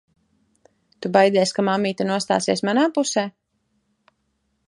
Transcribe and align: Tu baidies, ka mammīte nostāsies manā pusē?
Tu 1.05 1.11
baidies, 1.17 1.51
ka 1.57 1.65
mammīte 1.67 2.09
nostāsies 2.11 2.65
manā 2.71 2.85
pusē? 2.99 3.27